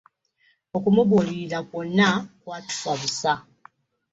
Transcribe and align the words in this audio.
Okumubuulirira 0.75 1.59
kwonna 1.69 2.07
kwatufa 2.41 2.91
busa. 2.99 3.33